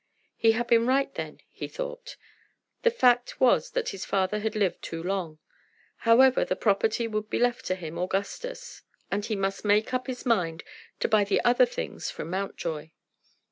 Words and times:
He 0.35 0.53
had 0.53 0.65
been 0.65 0.87
right 0.87 1.13
then, 1.13 1.41
he 1.51 1.67
thought. 1.67 2.15
The 2.81 2.89
fact 2.89 3.39
was 3.39 3.69
that 3.73 3.89
his 3.89 4.03
father 4.03 4.39
had 4.39 4.55
lived 4.55 4.81
too 4.81 5.03
long. 5.03 5.37
However, 5.97 6.43
the 6.43 6.55
property 6.55 7.07
would 7.07 7.29
be 7.29 7.37
left 7.37 7.65
to 7.67 7.75
him, 7.75 7.99
Augustus, 7.99 8.81
and 9.11 9.23
he 9.23 9.35
must 9.35 9.63
make 9.63 9.93
up 9.93 10.07
his 10.07 10.25
mind 10.25 10.63
to 11.01 11.07
buy 11.07 11.23
the 11.23 11.39
other 11.45 11.67
things 11.67 12.09
from 12.09 12.31
Mountjoy. 12.31 12.89